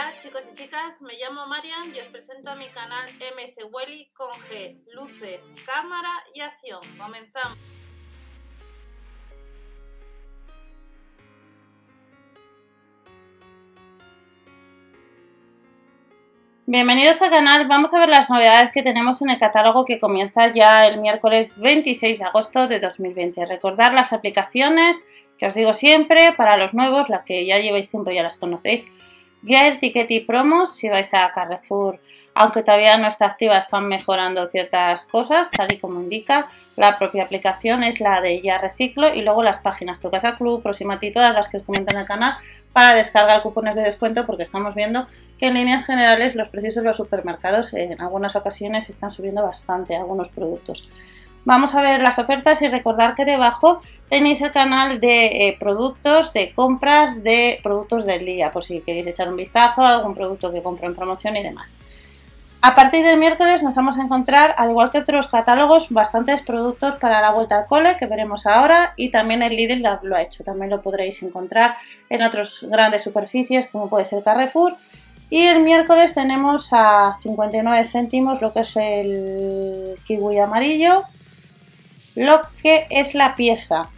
Hola 0.00 0.14
chicos 0.18 0.48
y 0.50 0.56
chicas, 0.56 1.02
me 1.02 1.12
llamo 1.18 1.46
Marian 1.46 1.94
y 1.94 2.00
os 2.00 2.08
presento 2.08 2.50
a 2.50 2.54
mi 2.54 2.66
canal 2.68 3.06
MS 3.36 3.66
Welly 3.70 4.08
con 4.14 4.30
G, 4.30 4.78
luces, 4.94 5.54
cámara 5.66 6.08
y 6.32 6.40
acción. 6.40 6.80
Comenzamos. 6.96 7.58
Bienvenidos 16.64 17.20
al 17.20 17.28
canal, 17.28 17.68
vamos 17.68 17.92
a 17.92 17.98
ver 17.98 18.08
las 18.08 18.30
novedades 18.30 18.72
que 18.72 18.82
tenemos 18.82 19.20
en 19.20 19.28
el 19.28 19.38
catálogo 19.38 19.84
que 19.84 20.00
comienza 20.00 20.50
ya 20.54 20.86
el 20.86 20.98
miércoles 20.98 21.60
26 21.60 22.20
de 22.20 22.24
agosto 22.24 22.68
de 22.68 22.80
2020. 22.80 23.44
Recordar 23.44 23.92
las 23.92 24.14
aplicaciones 24.14 25.06
que 25.36 25.46
os 25.46 25.54
digo 25.54 25.74
siempre, 25.74 26.32
para 26.32 26.56
los 26.56 26.72
nuevos, 26.72 27.10
las 27.10 27.24
que 27.24 27.44
ya 27.44 27.58
lleváis 27.58 27.90
tiempo 27.90 28.10
ya 28.10 28.22
las 28.22 28.38
conocéis. 28.38 28.90
Gear, 29.44 29.78
Ticket 29.78 30.10
y 30.10 30.20
Promos, 30.20 30.76
si 30.76 30.88
vais 30.88 31.14
a 31.14 31.30
Carrefour, 31.32 31.98
aunque 32.34 32.62
todavía 32.62 32.98
no 32.98 33.08
está 33.08 33.26
activa, 33.26 33.58
están 33.58 33.88
mejorando 33.88 34.48
ciertas 34.48 35.06
cosas, 35.06 35.50
tal 35.50 35.72
y 35.72 35.78
como 35.78 36.00
indica. 36.00 36.48
La 36.76 36.98
propia 36.98 37.24
aplicación 37.24 37.82
es 37.82 38.00
la 38.00 38.20
de 38.20 38.40
Ya 38.40 38.58
Reciclo 38.58 39.14
y 39.14 39.22
luego 39.22 39.42
las 39.42 39.60
páginas 39.60 40.00
Tu 40.00 40.10
Casa 40.10 40.36
Club, 40.36 40.62
Proximati, 40.62 41.10
todas 41.10 41.34
las 41.34 41.48
que 41.48 41.58
os 41.58 41.62
comento 41.62 41.94
en 41.94 42.00
el 42.00 42.06
canal 42.06 42.34
para 42.72 42.94
descargar 42.94 43.42
cupones 43.42 43.76
de 43.76 43.82
descuento 43.82 44.26
porque 44.26 44.44
estamos 44.44 44.74
viendo 44.74 45.06
que 45.38 45.48
en 45.48 45.54
líneas 45.54 45.84
generales 45.84 46.34
los 46.34 46.48
precios 46.48 46.74
de 46.74 46.82
los 46.82 46.96
supermercados 46.96 47.74
en 47.74 48.00
algunas 48.00 48.36
ocasiones 48.36 48.88
están 48.88 49.10
subiendo 49.10 49.42
bastante 49.42 49.96
algunos 49.96 50.28
productos. 50.28 50.88
Vamos 51.44 51.74
a 51.74 51.80
ver 51.80 52.02
las 52.02 52.18
ofertas 52.18 52.60
y 52.62 52.68
recordar 52.68 53.14
que 53.14 53.24
debajo 53.24 53.80
tenéis 54.08 54.42
el 54.42 54.52
canal 54.52 55.00
de 55.00 55.26
eh, 55.26 55.56
productos, 55.58 56.32
de 56.32 56.52
compras 56.52 57.22
de 57.22 57.60
productos 57.62 58.04
del 58.04 58.26
día, 58.26 58.52
por 58.52 58.62
si 58.62 58.80
queréis 58.80 59.06
echar 59.06 59.28
un 59.28 59.36
vistazo 59.36 59.82
a 59.82 59.94
algún 59.94 60.14
producto 60.14 60.52
que 60.52 60.62
compro 60.62 60.86
en 60.86 60.94
promoción 60.94 61.36
y 61.36 61.42
demás. 61.42 61.76
A 62.62 62.74
partir 62.74 63.02
del 63.02 63.18
miércoles 63.18 63.62
nos 63.62 63.74
vamos 63.74 63.96
a 63.96 64.02
encontrar, 64.02 64.54
al 64.58 64.68
igual 64.68 64.90
que 64.90 64.98
otros 64.98 65.28
catálogos, 65.28 65.88
bastantes 65.88 66.42
productos 66.42 66.96
para 66.96 67.22
la 67.22 67.30
vuelta 67.30 67.56
al 67.56 67.66
cole 67.66 67.96
que 67.98 68.04
veremos 68.04 68.46
ahora 68.46 68.92
y 68.96 69.10
también 69.10 69.40
el 69.40 69.56
Lidl 69.56 69.82
lo 70.02 70.14
ha 70.14 70.20
hecho. 70.20 70.44
También 70.44 70.68
lo 70.68 70.82
podréis 70.82 71.22
encontrar 71.22 71.76
en 72.10 72.22
otras 72.22 72.62
grandes 72.68 73.02
superficies 73.02 73.66
como 73.68 73.88
puede 73.88 74.04
ser 74.04 74.22
Carrefour. 74.22 74.76
Y 75.30 75.44
el 75.44 75.62
miércoles 75.62 76.12
tenemos 76.12 76.68
a 76.72 77.16
59 77.22 77.86
céntimos 77.86 78.42
lo 78.42 78.52
que 78.52 78.60
es 78.60 78.76
el 78.76 79.94
kiwi 80.04 80.38
amarillo, 80.38 81.04
lo 82.14 82.40
que 82.62 82.86
es 82.90 83.14
la 83.14 83.34
pieza. 83.36 83.88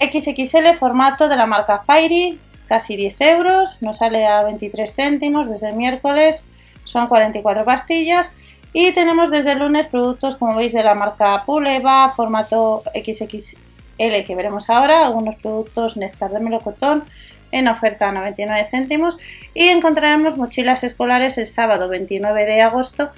XXL 0.00 0.74
formato 0.78 1.28
de 1.28 1.36
la 1.36 1.46
marca 1.46 1.82
Fairy, 1.82 2.40
casi 2.66 2.96
10 2.96 3.20
euros, 3.20 3.82
nos 3.82 3.98
sale 3.98 4.26
a 4.26 4.42
23 4.42 4.92
céntimos 4.92 5.50
desde 5.50 5.70
el 5.70 5.76
miércoles 5.76 6.44
son 6.84 7.06
44 7.06 7.64
pastillas. 7.64 8.32
Y 8.72 8.92
tenemos 8.92 9.30
desde 9.30 9.52
el 9.52 9.58
lunes 9.58 9.86
productos, 9.86 10.36
como 10.36 10.56
veis, 10.56 10.72
de 10.72 10.82
la 10.82 10.94
marca 10.94 11.44
Puleva, 11.44 12.12
formato 12.16 12.82
XXL 12.94 14.24
que 14.26 14.34
veremos 14.34 14.70
ahora, 14.70 15.04
algunos 15.04 15.36
productos 15.36 15.96
néctar 15.98 16.30
de 16.30 16.40
melocotón 16.40 17.04
en 17.50 17.68
oferta 17.68 18.08
a 18.08 18.12
99 18.12 18.64
céntimos 18.64 19.18
y 19.52 19.68
encontraremos 19.68 20.38
mochilas 20.38 20.84
escolares 20.84 21.36
el 21.36 21.46
sábado 21.46 21.90
29 21.90 22.46
de 22.46 22.62
agosto 22.62 23.10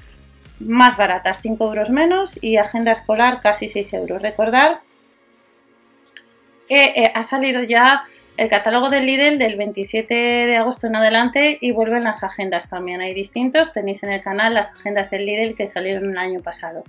más 0.60 0.96
baratas, 0.96 1.40
5 1.40 1.64
euros 1.66 1.90
menos 1.90 2.38
y 2.42 2.56
agenda 2.56 2.92
escolar 2.92 3.40
casi 3.40 3.68
6 3.68 3.92
euros. 3.94 4.22
Recordar 4.22 4.80
que 6.68 6.84
eh, 6.96 7.12
ha 7.14 7.24
salido 7.24 7.62
ya 7.62 8.04
el 8.36 8.48
catálogo 8.48 8.90
del 8.90 9.06
Lidl 9.06 9.38
del 9.38 9.56
27 9.56 10.12
de 10.12 10.56
agosto 10.56 10.88
en 10.88 10.96
adelante 10.96 11.56
y 11.60 11.70
vuelven 11.70 12.04
las 12.04 12.24
agendas 12.24 12.68
también. 12.68 13.00
Hay 13.00 13.14
distintos, 13.14 13.72
tenéis 13.72 14.02
en 14.02 14.12
el 14.12 14.22
canal 14.22 14.54
las 14.54 14.72
agendas 14.72 15.10
del 15.10 15.26
Lidl 15.26 15.54
que 15.54 15.68
salieron 15.68 16.10
el 16.10 16.18
año 16.18 16.40
pasado. 16.40 16.82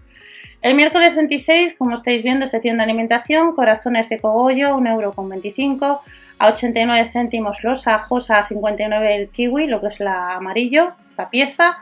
El 0.62 0.74
miércoles 0.74 1.16
26, 1.16 1.76
como 1.76 1.94
estáis 1.94 2.24
viendo, 2.24 2.48
sección 2.48 2.78
de 2.78 2.84
alimentación, 2.84 3.54
corazones 3.54 4.10
de 4.10 4.20
cogollo, 4.20 4.76
1,25€, 4.78 6.00
a 6.40 6.48
89 6.48 7.08
céntimos 7.08 7.64
los 7.64 7.88
ajos, 7.88 8.32
a 8.32 8.44
59 8.44 9.16
el 9.16 9.30
kiwi, 9.30 9.68
lo 9.68 9.82
que 9.82 9.88
es 9.88 10.00
la 10.00 10.36
amarillo, 10.36 10.94
la 11.18 11.30
pieza. 11.30 11.78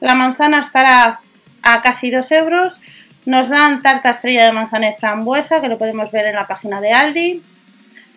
La 0.00 0.14
manzana 0.14 0.60
estará 0.60 1.20
a 1.62 1.82
casi 1.82 2.10
2 2.10 2.32
euros. 2.32 2.80
Nos 3.26 3.48
dan 3.48 3.82
tarta 3.82 4.10
estrella 4.10 4.46
de 4.46 4.52
manzana 4.52 4.90
y 4.90 4.94
frambuesa, 4.94 5.60
que 5.60 5.68
lo 5.68 5.78
podemos 5.78 6.10
ver 6.10 6.26
en 6.26 6.36
la 6.36 6.46
página 6.46 6.80
de 6.80 6.92
Aldi. 6.92 7.42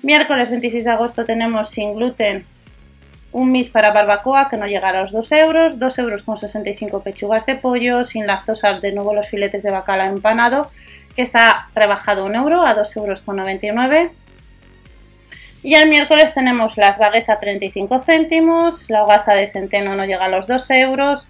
Miércoles 0.04 0.50
26 0.50 0.86
de 0.86 0.92
agosto 0.92 1.26
tenemos 1.26 1.70
sin 1.70 1.96
gluten 1.96 2.46
un 3.34 3.52
mis 3.52 3.70
para 3.70 3.92
barbacoa 3.92 4.50
que 4.50 4.58
no 4.58 4.68
llega 4.68 4.90
a 4.90 4.94
los 4.94 5.12
2 5.12 5.32
euros, 5.34 5.80
2 5.80 6.00
euros 6.00 6.22
con 6.24 6.38
65 6.38 7.02
pechugas 7.02 7.46
de 7.46 7.56
pollo, 7.56 8.04
sin 8.04 8.28
lactosa 8.28 8.74
de 8.80 8.92
nuevo 8.92 9.14
los 9.14 9.28
filetes 9.28 9.64
de 9.64 9.72
bacalao 9.72 10.10
empanado 10.10 10.70
que 11.16 11.22
está 11.22 11.70
rebajado 11.74 12.26
1 12.26 12.36
euro 12.40 12.66
a 12.66 12.74
2 12.74 12.98
euros 12.98 13.22
con 13.22 13.38
99. 13.38 14.12
Y 15.64 15.76
el 15.76 15.90
miércoles 15.90 16.34
tenemos 16.34 16.78
las 16.78 16.98
baguettes 16.98 17.30
a 17.30 17.40
35 17.40 18.00
céntimos, 18.00 18.90
la 18.90 19.04
hogaza 19.04 19.34
de 19.34 19.48
centeno 19.48 19.96
no 19.96 20.06
llega 20.06 20.26
a 20.26 20.30
los 20.30 20.48
2 20.48 20.70
euros, 20.72 21.28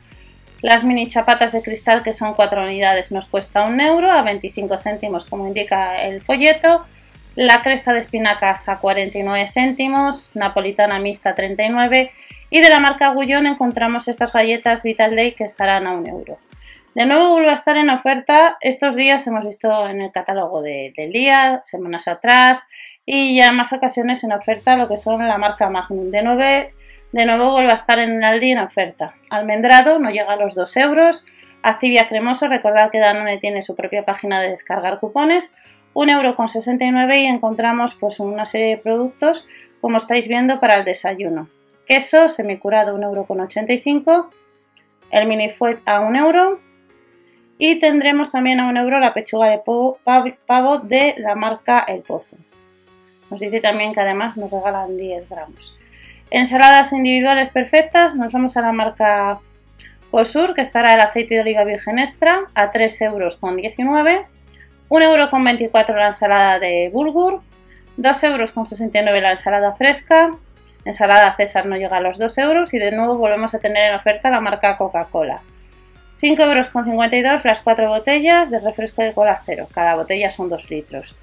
las 0.62 0.84
mini 0.84 1.08
chapatas 1.08 1.52
de 1.52 1.62
cristal 1.62 2.04
que 2.04 2.14
son 2.14 2.34
4 2.34 2.64
unidades 2.64 3.12
nos 3.12 3.28
cuesta 3.28 3.64
1 3.64 3.84
euro 3.84 4.12
a 4.12 4.22
25 4.22 4.78
céntimos 4.78 5.26
como 5.26 5.48
indica 5.48 6.04
el 6.04 6.22
folleto. 6.22 6.86
La 7.36 7.62
cresta 7.62 7.94
de 7.94 8.00
espinacas 8.00 8.68
a 8.70 8.80
49 8.80 9.48
céntimos, 9.48 10.32
napolitana 10.36 11.00
mixta 11.00 11.34
39 11.34 12.12
y 12.50 12.60
de 12.60 12.70
la 12.70 12.80
marca 12.80 13.10
Gullón 13.10 13.48
encontramos 13.48 14.08
estas 14.08 14.34
galletas 14.34 14.84
Vital 14.84 15.16
Day 15.16 15.32
que 15.32 15.46
estarán 15.46 15.88
a 15.88 15.94
1 15.94 16.10
euro. 16.10 16.38
De 16.94 17.06
nuevo 17.06 17.30
vuelve 17.30 17.50
a 17.50 17.54
estar 17.54 17.78
en 17.78 17.90
oferta, 17.90 18.58
estos 18.60 18.98
días 18.98 19.26
hemos 19.26 19.46
visto 19.46 19.88
en 19.88 20.02
el 20.02 20.12
catálogo 20.12 20.62
del 20.62 21.12
día, 21.14 21.62
semanas 21.64 22.10
atrás 22.10 22.64
y 23.14 23.36
ya 23.36 23.50
en 23.50 23.58
más 23.58 23.74
ocasiones 23.74 24.24
en 24.24 24.32
oferta 24.32 24.78
lo 24.78 24.88
que 24.88 24.96
son 24.96 25.28
la 25.28 25.38
marca 25.38 25.70
Magnum. 25.70 26.12
De 26.12 26.24
nuevo, 26.24 26.40
de 26.40 27.26
nuevo 27.26 27.52
vuelve 27.52 27.72
a 27.72 27.74
estar 27.74 28.00
en 28.00 28.24
Aldi 28.24 28.52
en 28.52 28.60
oferta. 28.60 29.16
Almendrado 29.30 30.00
no 30.00 30.12
llega 30.12 30.32
a 30.32 30.38
los 30.38 30.56
2 30.56 30.78
euros, 30.78 31.26
Activia 31.62 32.08
cremoso, 32.08 32.48
recordad 32.48 32.90
que 32.90 33.00
Danone 33.00 33.38
tiene 33.38 33.64
su 33.64 33.76
propia 33.76 34.06
página 34.06 34.40
de 34.40 34.52
descargar 34.52 35.02
cupones, 35.02 35.54
1,69€ 35.94 37.18
y 37.18 37.26
encontramos 37.26 37.96
pues 37.96 38.22
una 38.22 38.46
serie 38.46 38.68
de 38.68 38.78
productos 38.78 39.46
como 39.82 39.98
estáis 39.98 40.30
viendo 40.30 40.62
para 40.62 40.78
el 40.78 40.86
desayuno. 40.86 41.50
Queso 41.86 42.30
semicurado 42.30 42.98
1,85€, 42.98 44.30
el 45.12 45.28
mini 45.28 45.50
fuet 45.50 45.82
a 45.86 46.00
1€ 46.00 46.60
y 47.58 47.76
tendremos 47.80 48.32
también 48.32 48.62
a 48.62 48.72
1€ 48.72 49.00
la 49.02 49.14
pechuga 49.14 49.50
de 49.50 49.62
pavo 49.66 50.78
de 50.78 51.16
la 51.18 51.36
marca 51.36 51.84
El 51.86 52.04
Pozo. 52.04 52.38
Nos 53.32 53.40
dice 53.40 53.62
también 53.62 53.94
que 53.94 54.02
además 54.02 54.36
nos 54.36 54.52
regalan 54.52 54.98
10 54.98 55.30
gramos. 55.30 55.74
Ensaladas 56.30 56.92
individuales 56.92 57.50
perfectas, 57.50 58.14
nos 58.14 58.34
vamos 58.34 58.58
a 58.58 58.62
la 58.62 58.74
marca 58.74 59.40
Cosur, 60.12 60.54
que 60.54 60.62
estará 60.62 60.94
el 60.94 61.00
aceite 61.00 61.36
de 61.36 61.42
oliva 61.42 61.64
virgen 61.64 61.98
extra 61.98 62.42
a 62.54 62.74
3,19 62.74 63.06
euros 63.06 63.40
1,24€ 63.42 65.96
la 65.96 66.08
ensalada 66.08 66.60
de 66.60 66.90
bulgur, 66.92 67.42
2,69€ 67.98 69.22
la 69.22 69.32
ensalada 69.32 69.74
fresca, 69.76 70.36
ensalada 70.84 71.34
César 71.34 71.66
no 71.66 71.78
llega 71.78 71.96
a 71.98 72.02
los 72.02 72.18
2 72.18 72.38
euros 72.40 72.74
y 72.74 72.80
de 72.80 72.92
nuevo 72.92 73.16
volvemos 73.16 73.54
a 73.54 73.60
tener 73.60 73.92
en 73.92 73.96
oferta 73.96 74.30
la 74.30 74.42
marca 74.42 74.76
Coca-Cola. 74.76 75.42
5,52€ 76.22 77.46
las 77.46 77.62
4 77.62 77.88
botellas 77.88 78.52
de 78.52 78.60
refresco 78.60 79.02
de 79.02 79.14
cola 79.14 79.40
cero, 79.44 79.70
cada 79.74 79.96
botella 79.96 80.30
son 80.30 80.50
2 80.50 80.70
litros. 80.70 81.16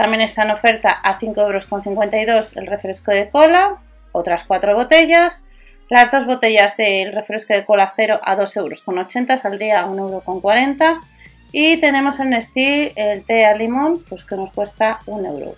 También 0.00 0.22
está 0.22 0.44
en 0.44 0.50
oferta 0.50 0.92
a 0.92 1.18
5,52€ 1.18 2.56
el 2.56 2.66
refresco 2.66 3.10
de 3.10 3.28
cola, 3.28 3.82
otras 4.12 4.44
4 4.44 4.74
botellas. 4.74 5.44
Las 5.90 6.10
dos 6.10 6.24
botellas 6.24 6.78
del 6.78 7.12
refresco 7.12 7.52
de 7.52 7.66
cola 7.66 7.92
cero 7.94 8.18
a 8.24 8.34
2,80€ 8.34 9.36
saldría 9.36 9.82
a 9.82 9.86
1,40€ 9.88 11.00
y 11.52 11.76
tenemos 11.76 12.18
en 12.18 12.30
Nestlé 12.30 12.94
el 12.96 13.26
té 13.26 13.44
a 13.44 13.54
limón, 13.54 14.02
pues 14.08 14.24
que 14.24 14.36
nos 14.36 14.50
cuesta 14.54 15.00
un 15.04 15.26
euro. 15.26 15.54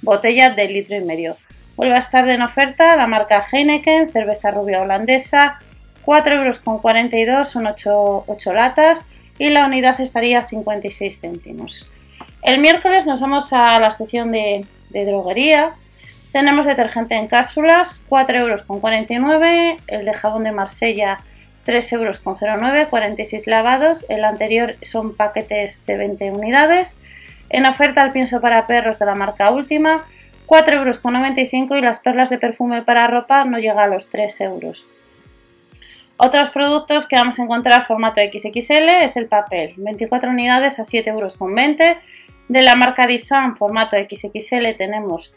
Botella 0.00 0.48
de 0.48 0.68
litro 0.68 0.96
y 0.96 1.02
medio. 1.02 1.36
Vuelve 1.76 1.94
a 1.94 1.98
estar 1.98 2.26
en 2.26 2.40
oferta 2.40 2.96
la 2.96 3.06
marca 3.06 3.44
Heineken, 3.52 4.08
cerveza 4.08 4.52
rubia 4.52 4.80
holandesa, 4.80 5.58
4,42 6.06 7.12
euros, 7.12 7.48
son 7.50 7.66
8, 7.66 8.52
latas 8.54 9.00
y 9.36 9.50
la 9.50 9.66
unidad 9.66 10.00
estaría 10.00 10.38
a 10.38 10.48
56 10.48 11.20
céntimos. 11.20 11.86
El 12.42 12.60
miércoles 12.60 13.06
nos 13.06 13.20
vamos 13.20 13.52
a 13.52 13.78
la 13.78 13.92
sección 13.92 14.32
de, 14.32 14.66
droguería. 14.90 15.74
Tenemos 16.32 16.66
detergente 16.66 17.14
en 17.14 17.28
cápsulas, 17.28 18.04
4,49 18.08 18.36
euros, 18.36 19.82
el 19.86 20.04
de 20.04 20.12
jabón 20.12 20.44
de 20.44 20.50
Marsella 20.50 21.20
3,09 21.66 21.92
euros, 21.92 22.18
46 22.90 23.46
lavados. 23.46 24.04
El 24.08 24.24
anterior 24.24 24.74
son 24.82 25.14
paquetes 25.14 25.86
de 25.86 25.96
20 25.96 26.32
unidades. 26.32 26.96
En 27.48 27.64
oferta 27.64 28.02
el 28.02 28.10
pienso 28.10 28.40
para 28.40 28.66
perros 28.66 28.98
de 28.98 29.06
la 29.06 29.14
marca 29.14 29.50
Última, 29.50 30.04
4,95 30.46 31.62
euros 31.62 31.78
y 31.78 31.82
las 31.82 32.00
perlas 32.00 32.28
de 32.28 32.38
perfume 32.38 32.82
para 32.82 33.06
ropa 33.06 33.44
no 33.44 33.58
llega 33.58 33.84
a 33.84 33.86
los 33.86 34.10
3 34.10 34.40
euros. 34.40 34.86
Otros 36.16 36.50
productos 36.50 37.06
que 37.06 37.16
vamos 37.16 37.38
a 37.38 37.42
encontrar 37.42 37.84
formato 37.84 38.20
XXL 38.20 38.88
es 39.02 39.16
el 39.16 39.26
papel, 39.26 39.74
24 39.76 40.30
unidades 40.30 40.78
a 40.78 40.82
7,20 40.82 41.08
euros. 41.08 41.36
De 42.52 42.60
la 42.60 42.76
marca 42.76 43.06
Disan, 43.06 43.56
formato 43.56 43.96
XXL, 43.96 44.76
tenemos 44.76 45.32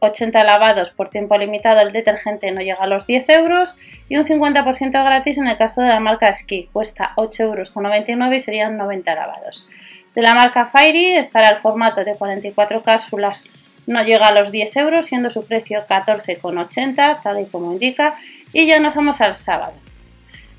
80 0.00 0.44
lavados 0.44 0.90
por 0.90 1.08
tiempo 1.08 1.38
limitado, 1.38 1.80
el 1.80 1.92
detergente 1.92 2.52
no 2.52 2.60
llega 2.60 2.82
a 2.82 2.86
los 2.86 3.06
10 3.06 3.26
euros 3.30 3.78
y 4.06 4.18
un 4.18 4.24
50% 4.24 5.02
gratis 5.02 5.38
en 5.38 5.46
el 5.46 5.56
caso 5.56 5.80
de 5.80 5.88
la 5.88 5.98
marca 5.98 6.34
Ski, 6.34 6.68
cuesta 6.74 7.14
8,99 7.16 8.10
euros 8.10 8.34
y 8.34 8.40
serían 8.40 8.76
90 8.76 9.14
lavados. 9.14 9.66
De 10.14 10.20
la 10.20 10.34
marca 10.34 10.66
Fairy 10.66 11.16
estará 11.16 11.48
el 11.48 11.56
formato 11.56 12.04
de 12.04 12.14
44 12.14 12.82
cápsulas, 12.82 13.44
no 13.86 14.02
llega 14.04 14.26
a 14.26 14.32
los 14.34 14.52
10 14.52 14.76
euros, 14.76 15.06
siendo 15.06 15.30
su 15.30 15.46
precio 15.46 15.86
14,80, 15.88 17.22
tal 17.22 17.40
y 17.40 17.46
como 17.46 17.72
indica, 17.72 18.14
y 18.52 18.66
ya 18.66 18.78
nos 18.78 18.94
vamos 18.94 19.22
al 19.22 19.34
sábado. 19.34 19.72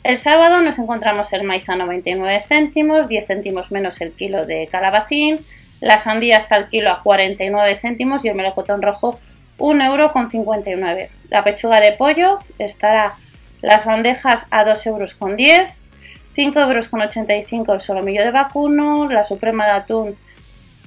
El 0.03 0.17
sábado 0.17 0.61
nos 0.61 0.79
encontramos 0.79 1.31
el 1.31 1.43
maíz 1.43 1.69
a 1.69 1.75
99 1.75 2.41
céntimos, 2.41 3.07
10 3.07 3.27
céntimos 3.27 3.71
menos 3.71 4.01
el 4.01 4.11
kilo 4.13 4.47
de 4.47 4.67
calabacín, 4.67 5.45
la 5.79 5.99
sandía 5.99 6.39
está 6.39 6.55
al 6.55 6.69
kilo 6.69 6.89
a 6.89 7.03
49 7.03 7.75
céntimos 7.75 8.25
y 8.25 8.29
el 8.29 8.35
melocotón 8.35 8.81
rojo 8.81 9.19
1,59 9.59 10.67
euros. 10.67 11.09
La 11.29 11.43
pechuga 11.43 11.79
de 11.79 11.91
pollo 11.91 12.39
estará 12.57 13.15
las 13.61 13.85
bandejas 13.85 14.47
a 14.49 14.65
2,10 14.65 14.87
euros. 14.87 15.17
5,85 16.35 17.51
euros 17.51 17.75
el 17.75 17.81
solomillo 17.81 18.23
de 18.23 18.31
vacuno, 18.31 19.07
la 19.09 19.23
suprema 19.23 19.65
de 19.65 19.71
atún 19.71 20.17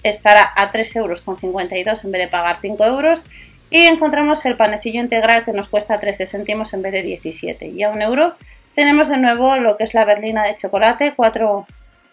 estará 0.02 0.50
a 0.56 0.72
3,52 0.72 0.96
euros 0.96 2.04
en 2.04 2.10
vez 2.10 2.22
de 2.22 2.28
pagar 2.28 2.56
5 2.56 2.84
euros 2.84 3.24
y 3.70 3.86
encontramos 3.86 4.44
el 4.44 4.56
panecillo 4.56 5.00
integral 5.00 5.44
que 5.44 5.52
nos 5.52 5.68
cuesta 5.68 6.00
13 6.00 6.26
céntimos 6.26 6.72
en 6.72 6.82
vez 6.82 6.92
de 6.92 7.02
17 7.02 7.68
y 7.68 7.82
a 7.82 7.90
1 7.90 8.02
euro 8.02 8.34
tenemos 8.74 9.08
de 9.08 9.18
nuevo 9.18 9.56
lo 9.56 9.76
que 9.76 9.84
es 9.84 9.94
la 9.94 10.04
berlina 10.04 10.44
de 10.44 10.54
chocolate, 10.54 11.14
4 11.16 11.66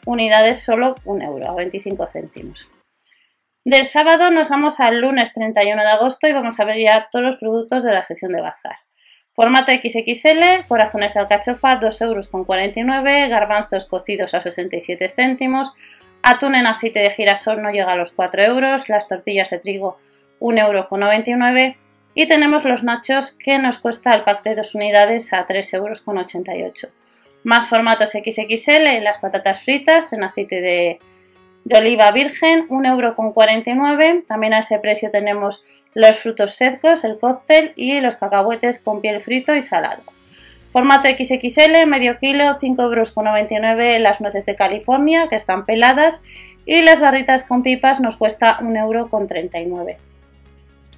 unidades 0.06 0.60
solo 0.64 0.96
1 1.06 1.26
euro 1.26 1.50
a 1.50 1.56
25 1.56 2.08
céntimos. 2.08 2.70
Del 3.64 3.86
sábado 3.86 4.32
nos 4.32 4.50
vamos 4.50 4.80
al 4.80 5.02
lunes 5.02 5.34
31 5.34 5.82
de 5.82 5.88
agosto 5.88 6.28
y 6.28 6.34
vamos 6.34 6.60
a 6.60 6.66
ver 6.66 6.80
ya 6.80 7.10
todos 7.12 7.26
los 7.26 7.38
productos 7.38 7.84
de 7.84 7.94
la 7.94 8.04
sesión 8.04 8.32
de 8.32 8.42
bazar. 8.42 8.78
Formato 9.34 9.72
XXL, 9.72 10.66
corazones 10.68 11.14
de 11.14 11.20
alcachofa 11.20 11.80
2,49 11.80 12.78
euros, 12.78 13.30
garbanzos 13.30 13.86
cocidos 13.86 14.34
a 14.34 14.42
67 14.42 15.10
céntimos, 15.10 15.74
atún 16.24 16.56
en 16.56 16.66
aceite 16.66 17.00
de 17.00 17.12
girasol 17.12 17.62
no 17.62 17.72
llega 17.72 17.92
a 17.92 17.96
los 17.96 18.12
4 18.12 18.42
euros, 18.44 18.90
las 18.90 19.08
tortillas 19.08 19.52
de 19.52 19.60
trigo 19.60 19.98
1,99 20.40 21.60
euros 21.60 21.76
y 22.14 22.28
tenemos 22.28 22.66
los 22.66 22.84
nachos 22.84 23.32
que 23.32 23.58
nos 23.58 23.80
cuesta 23.80 24.14
el 24.14 24.24
pack 24.24 24.44
de 24.44 24.56
dos 24.56 24.76
unidades 24.76 25.34
a 25.34 25.48
3,88 25.48 25.76
euros. 25.76 26.90
Más 27.44 27.68
formatos 27.68 28.12
XXL, 28.12 29.04
las 29.04 29.18
patatas 29.20 29.62
fritas 29.62 30.14
en 30.14 30.24
aceite 30.24 30.62
de 30.62 31.00
de 31.64 31.78
oliva 31.78 32.12
virgen, 32.12 32.68
1,49€. 32.68 34.26
También 34.26 34.54
a 34.54 34.60
ese 34.60 34.80
precio 34.80 35.10
tenemos 35.10 35.64
los 35.94 36.18
frutos 36.18 36.56
secos, 36.56 37.04
el 37.04 37.20
cóctel 37.20 37.74
y 37.76 38.00
los 38.02 38.16
cacahuetes 38.16 38.80
con 38.80 39.02
piel 39.02 39.22
frito 39.22 39.56
y 39.56 39.62
salado. 39.62 40.02
Formato 40.72 41.10
XXL, 41.10 41.86
medio 41.86 42.18
kilo, 42.18 42.46
5,99€ 42.46 44.00
las 44.00 44.22
nueces 44.22 44.46
de 44.46 44.56
California 44.56 45.28
que 45.28 45.36
están 45.36 45.66
peladas 45.66 46.24
y 46.66 46.82
las 46.82 47.02
barritas 47.02 47.44
con 47.44 47.62
pipas 47.62 48.00
nos 48.00 48.16
cuesta 48.16 48.58
1,39€. 48.62 49.98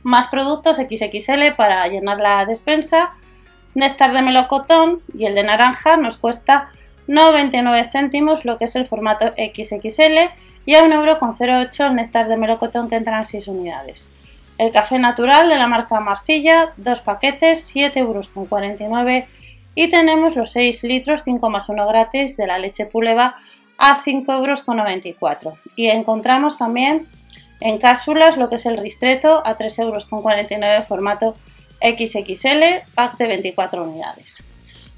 Más 0.04 0.28
productos 0.28 0.78
XXL 0.78 1.56
para 1.56 1.88
llenar 1.88 2.18
la 2.18 2.46
despensa. 2.46 3.14
Néctar 3.74 4.14
de 4.14 4.22
melocotón 4.22 5.02
y 5.18 5.26
el 5.26 5.36
de 5.36 5.44
naranja 5.44 5.98
nos 5.98 6.18
cuesta 6.18 6.70
99 7.08 7.86
céntimos 7.86 8.46
lo 8.46 8.58
que 8.58 8.66
es 8.66 8.76
el 8.76 8.86
formato 8.86 9.28
XXL 9.28 10.30
y 10.66 10.76
a 10.76 10.84
1,08€ 10.84 11.88
el 11.88 11.96
néctar 11.96 12.28
de 12.28 12.38
melocotón 12.38 12.88
que 12.88 12.96
entran 12.96 13.26
6 13.26 13.48
unidades. 13.48 14.12
El 14.58 14.72
café 14.72 15.00
natural 15.00 15.50
de 15.50 15.58
la 15.58 15.68
marca 15.68 16.00
Marcilla, 16.00 16.74
2 16.78 17.02
paquetes, 17.02 17.76
7,49 17.76 17.98
euros 17.98 18.30
y 19.76 19.90
tenemos 19.90 20.36
los 20.36 20.52
6 20.52 20.84
litros 20.84 21.24
5 21.24 21.50
más 21.50 21.70
1 21.70 21.88
gratis 21.88 22.38
de 22.38 22.48
la 22.48 22.60
leche 22.60 22.86
puleva 22.86 23.36
a 23.78 24.00
5,94 24.00 25.44
euros. 25.44 25.60
Y 25.76 25.88
encontramos 25.88 26.58
también 26.58 27.08
en 27.64 27.78
cápsulas 27.78 28.36
lo 28.36 28.50
que 28.50 28.58
es 28.58 28.66
el 28.66 28.78
ristreto 28.78 29.42
a 29.46 29.58
3,49 29.58 29.82
euros 29.82 30.88
formato 30.88 31.36
XXL, 31.82 32.84
pack 32.94 33.18
de 33.18 33.28
24 33.28 33.84
unidades. 33.84 34.44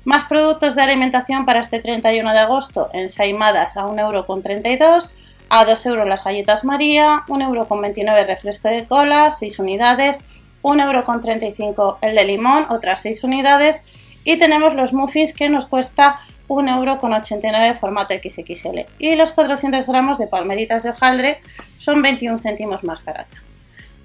Más 0.04 0.24
productos 0.24 0.76
de 0.76 0.82
alimentación 0.82 1.46
para 1.46 1.60
este 1.60 1.80
31 1.80 2.32
de 2.32 2.40
agosto, 2.40 2.90
ensaimadas 2.94 3.78
a 3.78 3.86
1,32€, 3.86 5.12
a 5.50 5.66
2 5.66 5.86
euros 5.86 6.08
las 6.08 6.24
galletas 6.24 6.66
María, 6.66 7.24
1,29€ 7.28 8.26
refresco 8.26 8.68
de 8.68 8.86
cola, 8.88 9.30
6 9.30 9.60
unidades, 9.60 10.24
1,35€ 10.64 11.98
el 12.02 12.16
de 12.16 12.26
limón, 12.26 12.66
otras 12.70 13.02
6 13.02 13.24
unidades, 13.24 13.86
y 14.24 14.38
tenemos 14.38 14.74
los 14.74 14.92
muffins 14.92 15.34
que 15.34 15.50
nos 15.50 15.68
cuesta 15.68 16.20
1,89€ 16.48 17.80
formato 17.80 18.14
XXL. 18.14 18.86
Y 19.00 19.16
los 19.16 19.32
400 19.32 19.86
gramos 19.86 20.18
de 20.18 20.28
palmeritas 20.28 20.84
de 20.84 20.92
hojaldre 20.92 21.42
son 21.78 22.02
21 22.02 22.40
céntimos 22.40 22.84
más 22.84 23.04
barata, 23.04 23.38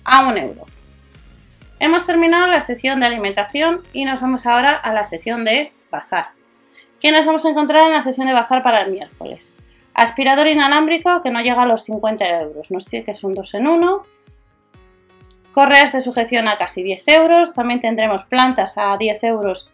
a 0.05 0.29
1 0.29 0.37
euro. 0.37 0.65
Hemos 1.79 2.05
terminado 2.07 2.47
la 2.47 2.61
sección 2.61 3.01
de 3.01 3.07
alimentación 3.07 3.83
y 3.93 4.05
nos 4.05 4.21
vamos 4.21 4.47
ahora 4.47 4.75
a 4.77 4.93
la 4.93 5.05
sección 5.05 5.45
de 5.45 5.73
bazar. 5.91 6.29
¿Qué 7.01 7.11
nos 7.11 7.25
vamos 7.25 7.45
a 7.47 7.51
encontrar 7.51 7.87
en 7.87 7.95
la 7.95 8.03
sección 8.03 8.27
de 8.27 8.35
bazar 8.35 8.63
para 8.63 8.83
el 8.83 8.93
miércoles? 8.93 9.55
Aspirador 9.95 10.47
inalámbrico 10.47 11.23
que 11.23 11.31
no 11.31 11.41
llega 11.41 11.63
a 11.63 11.67
los 11.67 11.85
50 11.85 12.41
euros, 12.41 12.71
nos 12.71 12.85
dice 12.85 13.03
que 13.03 13.13
es 13.13 13.25
un 13.25 13.35
2 13.35 13.55
en 13.55 13.67
1. 13.67 14.03
Correas 15.53 15.93
de 15.93 16.01
sujeción 16.01 16.49
a 16.49 16.59
casi 16.59 16.83
10 16.83 17.09
euros. 17.09 17.55
También 17.55 17.81
tendremos 17.81 18.25
plantas 18.25 18.79
a 18.79 18.97
10 18.97 19.25
euros 19.25 19.71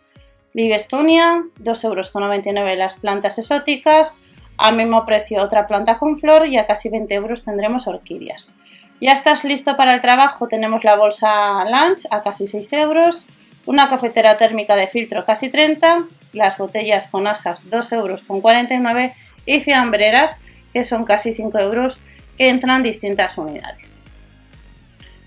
Livestonia, 0.57 1.43
2,99 1.61 2.47
euros 2.57 2.79
las 2.79 2.95
plantas 2.95 3.37
exóticas. 3.37 4.15
Al 4.57 4.75
mismo 4.75 5.05
precio 5.05 5.43
otra 5.43 5.67
planta 5.67 5.99
con 5.99 6.19
flor 6.19 6.47
y 6.47 6.57
a 6.57 6.67
casi 6.67 6.89
20 6.89 7.15
euros 7.15 7.43
tendremos 7.43 7.87
orquídeas. 7.87 8.55
Ya 8.99 9.13
estás 9.13 9.45
listo 9.45 9.77
para 9.77 9.93
el 9.93 10.01
trabajo, 10.01 10.49
tenemos 10.49 10.83
la 10.83 10.97
bolsa 10.97 11.63
Lunch 11.67 12.07
a 12.11 12.23
casi 12.23 12.47
6 12.47 12.73
euros, 12.73 13.23
una 13.67 13.91
cafetera 13.91 14.39
térmica 14.39 14.77
de 14.77 14.89
filtro 14.89 15.27
casi 15.27 15.51
30, 15.51 16.05
las 16.33 16.57
botellas 16.57 17.07
con 17.09 17.27
asas 17.27 17.61
2 17.69 17.93
euros 17.93 18.23
con 18.23 18.41
49 18.41 19.13
y 19.45 19.61
fiambreras 19.61 20.39
que 20.73 20.87
son 20.87 21.05
casi 21.05 21.35
5 21.35 21.59
euros 21.59 21.99
que 22.39 22.49
entran 22.49 22.83
distintas 22.83 23.37
unidades. 23.37 24.01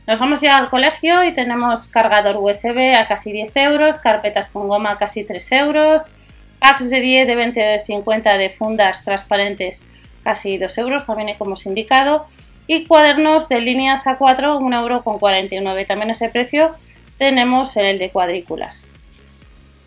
Nos 0.10 0.18
vamos 0.18 0.42
ya 0.42 0.58
al 0.58 0.72
colegio 0.72 1.24
y 1.24 1.36
tenemos 1.36 1.88
cargador 1.88 2.38
USB 2.38 2.96
a 2.98 3.08
casi 3.08 3.32
10 3.32 3.56
euros, 3.58 4.00
carpetas 4.00 4.50
con 4.50 4.68
goma 4.68 4.94
a 4.94 4.98
casi 4.98 5.24
3 5.24 5.52
euros, 5.52 6.10
packs 6.58 6.90
de 6.90 7.00
10, 7.00 7.28
de 7.28 7.36
20, 7.36 7.60
de 7.60 7.80
50 7.80 8.40
de 8.40 8.50
fundas 8.50 9.04
transparentes 9.04 9.84
casi 10.24 10.58
2 10.58 10.76
euros, 10.80 11.06
también 11.06 11.38
como 11.38 11.54
os 11.54 11.68
indicado, 11.68 12.26
y 12.66 12.88
cuadernos 12.88 13.50
de 13.50 13.62
líneas 13.62 14.08
A4 14.08 14.60
1 14.60 14.80
euro 14.80 15.04
con 15.04 15.20
49, 15.20 15.86
también 15.86 16.10
ese 16.10 16.30
precio 16.30 16.76
tenemos 17.20 17.78
el 17.78 18.00
de 18.00 18.10
cuadrículas. 18.10 18.88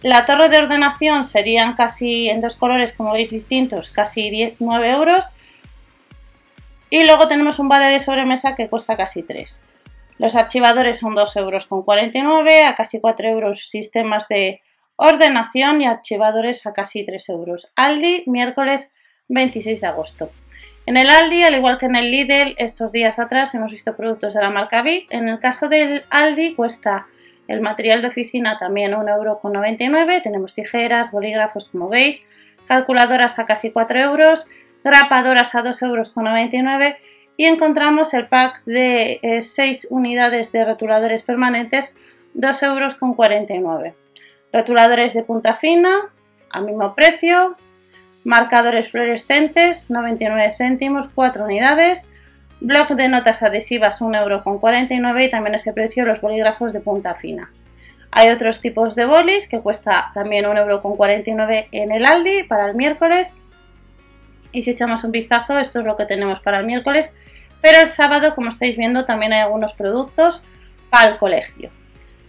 La 0.02 0.24
torre 0.24 0.48
de 0.48 0.58
ordenación 0.58 1.24
serían 1.24 1.74
casi 1.74 2.30
en 2.30 2.40
dos 2.40 2.54
colores, 2.54 2.92
como 2.92 3.12
veis, 3.12 3.30
distintos, 3.30 3.90
casi 3.90 4.30
19 4.30 4.88
euros. 4.88 5.32
Y 6.90 7.02
luego 7.02 7.26
tenemos 7.26 7.58
un 7.58 7.68
bade 7.68 7.90
de 7.90 7.98
sobremesa 7.98 8.54
que 8.54 8.68
cuesta 8.68 8.96
casi 8.96 9.24
3. 9.24 9.60
Los 10.22 10.36
archivadores 10.36 11.00
son 11.00 11.16
2 11.16 11.36
euros 11.38 11.66
con 11.66 11.82
49, 11.82 12.62
a 12.62 12.76
casi 12.76 13.00
4 13.00 13.26
euros 13.26 13.68
sistemas 13.68 14.28
de 14.28 14.62
ordenación 14.94 15.82
y 15.82 15.86
archivadores 15.86 16.64
a 16.64 16.72
casi 16.72 17.04
3 17.04 17.28
euros. 17.30 17.72
Aldi, 17.74 18.22
miércoles 18.28 18.92
26 19.26 19.80
de 19.80 19.86
agosto. 19.88 20.30
En 20.86 20.96
el 20.96 21.10
Aldi, 21.10 21.42
al 21.42 21.56
igual 21.56 21.76
que 21.76 21.86
en 21.86 21.96
el 21.96 22.12
Lidl, 22.12 22.54
estos 22.58 22.92
días 22.92 23.18
atrás 23.18 23.52
hemos 23.56 23.72
visto 23.72 23.96
productos 23.96 24.34
de 24.34 24.42
la 24.42 24.50
marca 24.50 24.82
Vic. 24.82 25.08
En 25.10 25.28
el 25.28 25.40
caso 25.40 25.68
del 25.68 26.04
Aldi 26.08 26.54
cuesta 26.54 27.08
el 27.48 27.60
material 27.60 28.00
de 28.00 28.06
oficina 28.06 28.60
también 28.60 28.92
1,99€. 28.92 30.22
Tenemos 30.22 30.54
tijeras, 30.54 31.10
bolígrafos, 31.10 31.64
como 31.64 31.88
veis, 31.88 32.24
calculadoras 32.68 33.40
a 33.40 33.46
casi 33.46 33.72
4 33.72 33.98
euros, 33.98 34.46
grapadoras 34.84 35.56
a 35.56 35.64
2,99€ 35.64 36.96
y 37.36 37.46
encontramos 37.46 38.14
el 38.14 38.28
pack 38.28 38.64
de 38.64 39.20
6 39.40 39.84
eh, 39.84 39.86
unidades 39.90 40.52
de 40.52 40.64
rotuladores 40.64 41.22
permanentes 41.22 41.94
2,49€. 42.34 43.94
Rotuladores 44.52 45.14
de 45.14 45.22
punta 45.22 45.54
fina 45.54 46.12
al 46.50 46.64
mismo 46.64 46.94
precio, 46.94 47.56
marcadores 48.24 48.90
fluorescentes 48.90 49.90
99 49.90 50.50
céntimos, 50.50 51.08
4 51.14 51.44
unidades, 51.44 52.08
Bloc 52.60 52.90
de 52.90 53.08
notas 53.08 53.42
adhesivas 53.42 54.00
1,49€ 54.00 55.24
y 55.24 55.30
también 55.30 55.56
ese 55.56 55.72
precio 55.72 56.04
los 56.04 56.20
bolígrafos 56.20 56.72
de 56.72 56.80
punta 56.80 57.16
fina. 57.16 57.50
Hay 58.12 58.28
otros 58.28 58.60
tipos 58.60 58.94
de 58.94 59.04
bolis 59.04 59.48
que 59.48 59.60
cuesta 59.60 60.12
también 60.14 60.44
1,49€ 60.44 61.68
en 61.72 61.90
el 61.90 62.06
Aldi 62.06 62.44
para 62.44 62.68
el 62.68 62.76
miércoles. 62.76 63.34
Y 64.52 64.62
si 64.62 64.70
echamos 64.70 65.04
un 65.04 65.12
vistazo, 65.12 65.58
esto 65.58 65.80
es 65.80 65.86
lo 65.86 65.96
que 65.96 66.04
tenemos 66.04 66.40
para 66.40 66.60
el 66.60 66.66
miércoles. 66.66 67.16
Pero 67.60 67.80
el 67.80 67.88
sábado, 67.88 68.34
como 68.34 68.50
estáis 68.50 68.76
viendo, 68.76 69.04
también 69.04 69.32
hay 69.32 69.40
algunos 69.40 69.72
productos 69.72 70.42
para 70.90 71.10
el 71.10 71.18
colegio. 71.18 71.70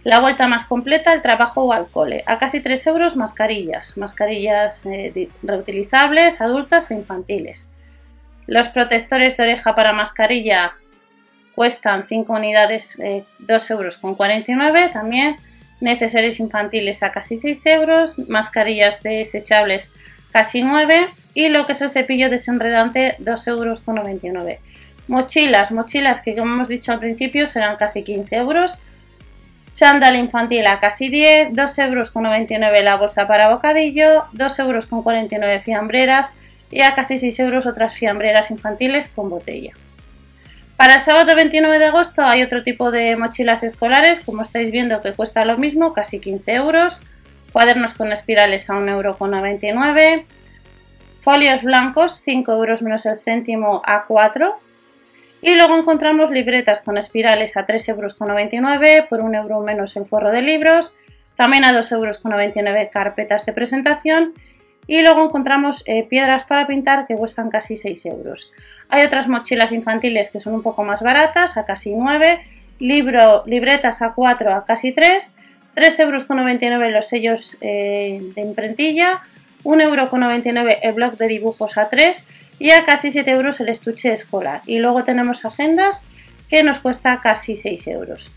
La 0.04 0.20
vuelta 0.20 0.46
más 0.46 0.64
completa, 0.64 1.12
el 1.14 1.22
trabajo 1.22 1.64
o 1.64 1.72
al 1.72 1.90
cole. 1.90 2.24
A 2.26 2.38
casi 2.38 2.60
3 2.60 2.86
euros 2.88 3.16
mascarillas. 3.16 3.96
Mascarillas 3.96 4.84
eh, 4.86 5.30
reutilizables, 5.42 6.40
adultas 6.42 6.90
e 6.90 6.94
infantiles. 6.94 7.70
Los 8.46 8.68
protectores 8.68 9.36
de 9.36 9.44
oreja 9.44 9.74
para 9.74 9.94
mascarilla 9.94 10.74
cuestan 11.54 12.06
5 12.06 12.32
unidades, 12.32 12.98
2 13.38 13.70
eh, 13.70 13.72
euros 13.72 13.96
con 13.96 14.14
49 14.14 14.90
también. 14.92 15.36
Necesarios 15.80 16.38
infantiles 16.38 17.02
a 17.02 17.10
casi 17.10 17.38
6 17.38 17.66
euros. 17.66 18.18
Mascarillas 18.28 19.02
desechables 19.02 19.90
casi 20.32 20.62
9. 20.62 21.08
Y 21.34 21.48
lo 21.48 21.66
que 21.66 21.72
es 21.72 21.82
el 21.82 21.90
cepillo 21.90 22.30
desenredante 22.30 23.16
2 23.18 23.46
euros 23.48 23.80
con 23.80 23.96
99. 23.96 24.60
Mochilas, 25.08 25.72
mochilas 25.72 26.20
que 26.20 26.34
como 26.34 26.54
hemos 26.54 26.68
dicho 26.68 26.92
al 26.92 27.00
principio 27.00 27.46
serán 27.46 27.76
casi 27.76 28.02
15 28.02 28.36
euros. 28.36 28.78
Chándal 29.72 30.14
infantil 30.16 30.66
a 30.68 30.78
casi 30.78 31.08
10, 31.08 31.48
2 31.52 31.78
euros 31.80 32.10
con 32.12 32.22
99 32.22 32.82
la 32.82 32.96
bolsa 32.96 33.26
para 33.26 33.50
bocadillo, 33.50 34.26
2 34.32 34.58
euros 34.60 34.86
con 34.86 35.02
49 35.02 35.60
fiambreras 35.60 36.32
y 36.70 36.82
a 36.82 36.94
casi 36.94 37.18
6 37.18 37.40
euros 37.40 37.66
otras 37.66 37.94
fiambreras 37.94 38.52
infantiles 38.52 39.08
con 39.08 39.30
botella. 39.30 39.72
Para 40.76 40.94
el 40.94 41.00
sábado 41.00 41.34
29 41.34 41.78
de 41.78 41.86
agosto 41.86 42.24
hay 42.24 42.42
otro 42.42 42.62
tipo 42.62 42.90
de 42.90 43.16
mochilas 43.16 43.62
escolares, 43.62 44.20
como 44.20 44.42
estáis 44.42 44.70
viendo 44.70 45.02
que 45.02 45.12
cuesta 45.12 45.44
lo 45.44 45.58
mismo, 45.58 45.92
casi 45.92 46.20
15 46.20 46.52
euros. 46.54 47.00
Cuadernos 47.52 47.94
con 47.94 48.12
espirales 48.12 48.70
a 48.70 48.74
1,99 48.74 50.00
euros. 50.02 50.24
Folios 51.24 51.62
blancos, 51.62 52.20
5 52.20 52.52
euros 52.52 52.82
menos 52.82 53.06
el 53.06 53.16
céntimo 53.16 53.80
a 53.86 54.04
4. 54.04 54.58
Y 55.40 55.54
luego 55.54 55.78
encontramos 55.78 56.30
libretas 56.30 56.82
con 56.82 56.98
espirales 56.98 57.56
a 57.56 57.66
3,99 57.66 57.88
euros, 57.88 59.08
por 59.08 59.22
1 59.22 59.38
euro 59.38 59.60
menos 59.60 59.96
el 59.96 60.04
forro 60.04 60.32
de 60.32 60.42
libros. 60.42 60.94
También 61.34 61.64
a 61.64 61.72
2,99 61.72 62.66
euros 62.66 62.88
carpetas 62.92 63.46
de 63.46 63.54
presentación 63.54 64.34
y 64.86 65.00
luego 65.00 65.24
encontramos 65.24 65.82
eh, 65.86 66.06
piedras 66.06 66.44
para 66.44 66.66
pintar 66.66 67.06
que 67.06 67.16
cuestan 67.16 67.48
casi 67.48 67.78
6 67.78 68.04
euros. 68.04 68.50
Hay 68.90 69.02
otras 69.02 69.26
mochilas 69.26 69.72
infantiles 69.72 70.28
que 70.28 70.40
son 70.40 70.52
un 70.52 70.62
poco 70.62 70.84
más 70.84 71.00
baratas, 71.00 71.56
a 71.56 71.64
casi 71.64 71.94
9. 71.94 72.42
Libro, 72.80 73.44
libretas 73.46 74.02
a 74.02 74.12
4 74.12 74.52
a 74.52 74.66
casi 74.66 74.92
3. 74.92 75.34
3,99 75.74 76.70
euros 76.70 76.92
los 76.92 77.08
sellos 77.08 77.56
eh, 77.62 78.20
de 78.34 78.42
imprentilla. 78.42 79.22
1,99 79.64 80.56
euro 80.60 80.78
el 80.82 80.92
blog 80.92 81.16
de 81.16 81.28
dibujos 81.28 81.76
a 81.78 81.88
3. 81.88 82.22
Y 82.58 82.70
a 82.70 82.84
casi 82.84 83.10
7 83.10 83.30
euros 83.32 83.58
el 83.60 83.68
estuche 83.68 84.12
escolar. 84.12 84.62
Y 84.66 84.78
luego 84.78 85.02
tenemos 85.02 85.44
agendas 85.44 86.02
que 86.48 86.62
nos 86.62 86.78
cuesta 86.78 87.20
casi 87.20 87.56
6 87.56 87.88
euros. 87.88 88.30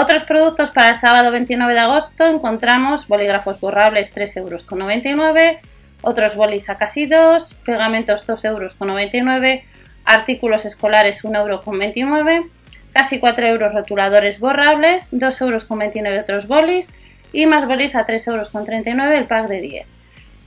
Otros 0.00 0.22
productos 0.22 0.70
para 0.70 0.90
el 0.90 0.94
sábado 0.94 1.32
29 1.32 1.72
de 1.72 1.80
agosto 1.80 2.24
encontramos 2.24 3.08
bolígrafos 3.08 3.58
borrables 3.58 4.14
3,99 4.14 4.38
euros, 4.38 5.56
otros 6.02 6.36
bolis 6.36 6.70
a 6.70 6.78
casi 6.78 7.06
2, 7.06 7.54
pegamentos 7.64 8.28
2,99 8.28 8.44
euros, 8.46 9.64
artículos 10.04 10.64
escolares 10.66 11.24
1,29 11.24 12.32
euros, 12.32 12.46
casi 12.92 13.18
4 13.18 13.46
euros 13.48 13.74
rotuladores 13.74 14.38
borrables, 14.38 15.12
2,29 15.12 15.96
euros 16.06 16.22
otros 16.22 16.46
bolis 16.46 16.92
y 17.32 17.46
más 17.46 17.66
bolis 17.66 17.94
a 17.94 18.06
3,39 18.06 18.88
euros 18.88 19.14
el 19.14 19.26
pack 19.26 19.48
de 19.48 19.60
10. 19.60 19.96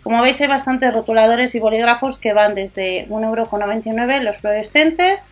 Como 0.04 0.22
veis 0.22 0.42
hay 0.42 0.48
bastantes 0.48 0.94
rotuladores 0.94 1.54
y 1.54 1.60
bolígrafos 1.60 2.18
que 2.18 2.34
van 2.34 2.56
desde 2.56 3.08
1,99 3.08 4.02
euros 4.02 4.24
los 4.24 4.38
fluorescentes, 4.38 5.32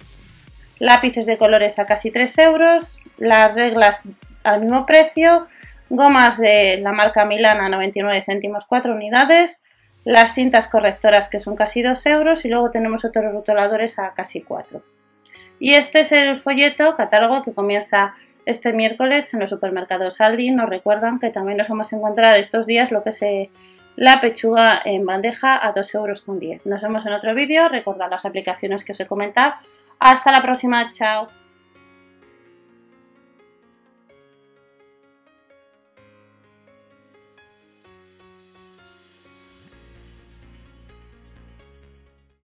lápices 0.78 1.26
de 1.26 1.38
colores 1.38 1.80
a 1.80 1.86
casi 1.86 2.12
3 2.12 2.38
euros, 2.40 3.00
las 3.18 3.54
reglas 3.56 4.04
al 4.44 4.62
mismo 4.62 4.86
precio, 4.86 5.48
gomas 5.90 6.38
de 6.38 6.80
la 6.82 6.94
marca 6.94 7.26
Milana 7.26 7.66
a 7.66 7.70
99 7.70 8.22
céntimos 8.22 8.66
4 8.66 8.94
unidades, 8.94 9.64
las 10.04 10.34
cintas 10.34 10.68
correctoras 10.68 11.30
que 11.30 11.40
son 11.40 11.56
casi 11.56 11.82
2 11.82 12.06
euros 12.06 12.46
y 12.46 12.50
luego 12.50 12.72
tenemos 12.72 13.04
otros 13.06 13.34
rotuladores 13.34 13.98
a 13.98 14.14
casi 14.14 14.42
4. 14.42 14.84
Y 15.60 15.74
este 15.74 16.02
es 16.02 16.12
el 16.12 16.38
folleto 16.38 16.96
catálogo 16.96 17.42
que 17.42 17.54
comienza 17.54 18.14
este 18.50 18.74
miércoles 18.74 19.34
en 19.34 19.40
los 19.40 19.50
supermercados 19.50 20.22
Aldi. 20.22 20.52
Nos 20.52 20.70
recuerdan 20.70 21.20
que 21.20 21.30
también 21.30 21.58
nos 21.58 21.68
vamos 21.68 21.94
a 21.94 21.96
encontrar 21.96 22.36
estos 22.36 22.66
días 22.66 22.92
lo 22.92 23.04
que 23.04 23.10
es 23.10 23.22
eh, 23.22 23.50
la 23.96 24.22
pechuga 24.22 24.82
en 24.84 25.06
bandeja 25.06 25.56
a 25.56 25.74
2,10 25.74 25.96
euros. 25.96 26.24
Nos 26.66 26.82
vemos 26.82 27.06
en 27.06 27.14
otro 27.14 27.34
vídeo. 27.36 27.70
Recordad 27.70 28.10
las 28.10 28.26
aplicaciones 28.26 28.84
que 28.84 28.94
os 28.94 29.00
he 29.00 29.08
comentado 29.08 29.54
hasta 30.00 30.32
la 30.32 30.42
próxima, 30.42 30.90
chao. 30.92 31.28